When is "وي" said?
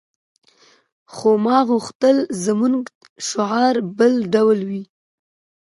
4.69-4.83